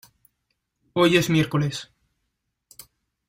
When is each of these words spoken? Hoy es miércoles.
Hoy 0.93 1.15
es 1.17 1.29
miércoles. 1.29 1.91